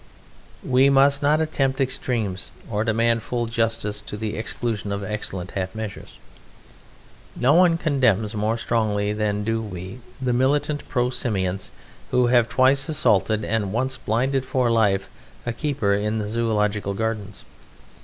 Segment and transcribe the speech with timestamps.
[0.63, 5.75] We must not attempt extremes or demand full justice to the exclusion of excellent half
[5.75, 6.17] measures.
[7.35, 11.69] No one condemns more strongly than do we the militant pro Simians
[12.09, 15.07] who have twice assaulted and once blinded for life
[15.45, 17.45] a keeper in the Zoological Gardens.